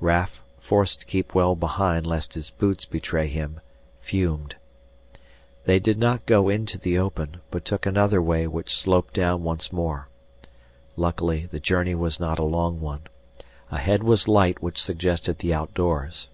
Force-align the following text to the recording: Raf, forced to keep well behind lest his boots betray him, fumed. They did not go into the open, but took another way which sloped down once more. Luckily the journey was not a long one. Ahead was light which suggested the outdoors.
Raf, 0.00 0.42
forced 0.60 1.00
to 1.00 1.06
keep 1.06 1.34
well 1.34 1.54
behind 1.54 2.06
lest 2.06 2.32
his 2.32 2.48
boots 2.48 2.86
betray 2.86 3.26
him, 3.26 3.60
fumed. 4.00 4.56
They 5.66 5.78
did 5.78 5.98
not 5.98 6.24
go 6.24 6.48
into 6.48 6.78
the 6.78 6.96
open, 6.98 7.42
but 7.50 7.66
took 7.66 7.84
another 7.84 8.22
way 8.22 8.46
which 8.46 8.74
sloped 8.74 9.12
down 9.12 9.42
once 9.42 9.74
more. 9.74 10.08
Luckily 10.96 11.44
the 11.50 11.60
journey 11.60 11.94
was 11.94 12.18
not 12.18 12.38
a 12.38 12.44
long 12.44 12.80
one. 12.80 13.02
Ahead 13.70 14.02
was 14.02 14.26
light 14.26 14.62
which 14.62 14.80
suggested 14.82 15.40
the 15.40 15.52
outdoors. 15.52 16.28